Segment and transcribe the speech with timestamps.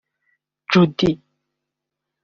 [0.71, 1.11] Jody